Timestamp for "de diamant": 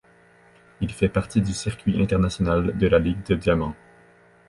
3.27-3.75